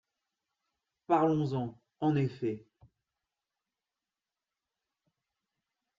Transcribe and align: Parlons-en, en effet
Parlons-en, 1.05 1.79
en 1.99 2.15
effet 2.15 2.65